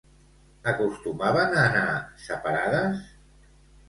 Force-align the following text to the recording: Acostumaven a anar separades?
Acostumaven 0.69 1.53
a 1.57 1.65
anar 1.71 1.83
separades? 2.29 3.05